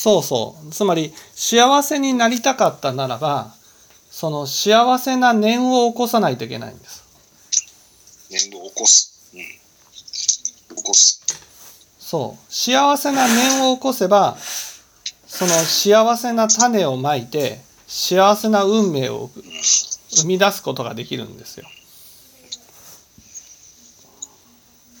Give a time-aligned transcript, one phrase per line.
[0.00, 0.70] そうそう。
[0.70, 3.52] つまり、幸せになりたかったならば、
[4.10, 7.04] その幸せな念を起こさないといけないんです。
[8.30, 9.30] 念を起こす。
[9.34, 10.76] うん。
[10.76, 11.20] 起こす。
[11.98, 12.50] そう。
[12.50, 14.38] 幸せな念を起こせば、
[15.26, 19.28] その幸せな種をまいて、幸せな運命を
[20.08, 21.66] 生み出すことができるんですよ。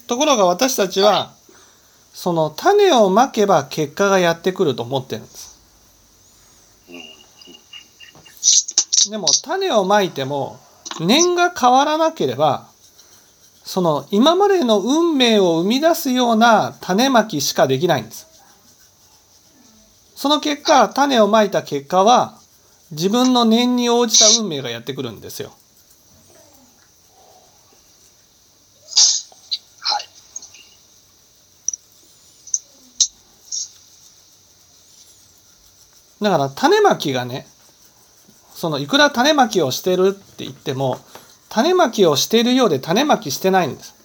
[0.06, 1.32] ところが私たちは、
[2.12, 5.50] その種をまけば結果がやってくると思ってるんです。
[9.10, 10.60] でも種をまいても
[11.00, 12.68] 念が変わらなければ
[13.64, 18.26] その今までの運命を生み出すような種まきしかできないんです。
[20.14, 22.38] その結果種をまいた結果は
[22.90, 25.52] 自分の念に応じた運命がやってくるんですよ。
[36.20, 37.46] だから種まきがね
[38.54, 41.00] そのいくら種まきをしてるって言っても
[41.50, 44.00] 種まきをしているようで種まきしてないんです。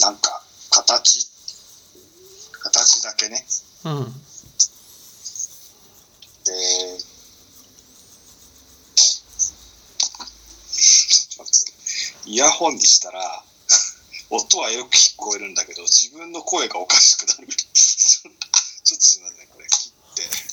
[0.00, 1.26] なんか、形、
[2.52, 3.46] 形だけね。
[3.84, 4.04] うん。
[6.44, 6.52] で、
[12.26, 13.44] イヤホンにしたら、
[14.30, 17.48] 音はよく聞こえるんだけど、自分の声がおかしくなる。
[19.38, 20.45] like, like